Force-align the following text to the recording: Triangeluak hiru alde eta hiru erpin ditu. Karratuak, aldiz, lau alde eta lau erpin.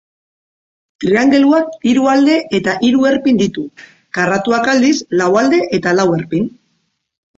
Triangeluak 1.03 1.75
hiru 1.91 2.07
alde 2.13 2.37
eta 2.59 2.75
hiru 2.87 3.05
erpin 3.11 3.37
ditu. 3.43 3.67
Karratuak, 4.19 4.71
aldiz, 4.75 4.97
lau 5.23 5.29
alde 5.43 5.61
eta 5.81 5.95
lau 6.01 6.09
erpin. 6.21 6.49